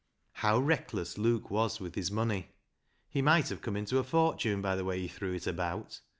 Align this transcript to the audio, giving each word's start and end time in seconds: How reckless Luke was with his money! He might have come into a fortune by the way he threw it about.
How 0.33 0.57
reckless 0.57 1.19
Luke 1.19 1.51
was 1.51 1.79
with 1.79 1.93
his 1.93 2.09
money! 2.09 2.47
He 3.07 3.21
might 3.21 3.49
have 3.49 3.61
come 3.61 3.75
into 3.77 3.99
a 3.99 4.03
fortune 4.03 4.59
by 4.59 4.75
the 4.75 4.83
way 4.83 4.99
he 4.99 5.07
threw 5.07 5.33
it 5.35 5.45
about. 5.45 6.01